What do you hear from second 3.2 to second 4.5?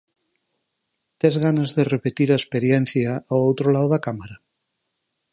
ao outro lado da cámara?